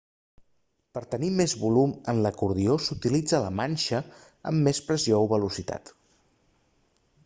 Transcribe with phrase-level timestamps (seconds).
[0.97, 4.03] per tenir més volum en l'acordió s'utilitza la manxa
[4.53, 5.97] amb més pressió o velocitat